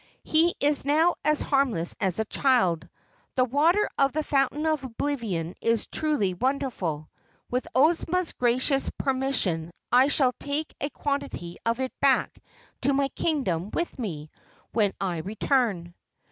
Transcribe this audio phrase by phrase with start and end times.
[0.23, 2.89] "He is now as harmless as a child.
[3.35, 7.07] The water of the Fountain of Oblivion is truly wonderful.
[7.51, 12.39] With Ozma's gracious permission I shall take a quantity of it back
[12.81, 14.31] to my kingdom with me
[14.71, 15.93] when I return."